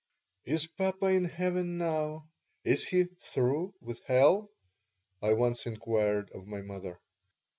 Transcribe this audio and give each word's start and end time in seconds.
"Is 0.45 0.65
papa 0.65 1.05
in 1.09 1.25
heaven 1.25 1.77
now? 1.77 2.27
Is 2.63 2.87
he 2.87 3.03
through 3.03 3.75
with 3.81 4.01
hell?" 4.07 4.49
I 5.21 5.33
once 5.33 5.67
inquired 5.67 6.31
of 6.31 6.47
my 6.47 6.63
mother. 6.63 6.99